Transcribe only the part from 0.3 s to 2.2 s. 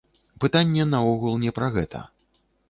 Пытанне наогул не пра гэта!